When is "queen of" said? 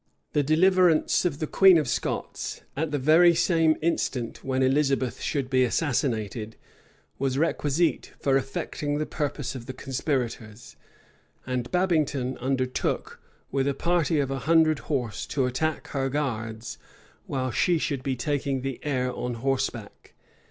1.45-1.87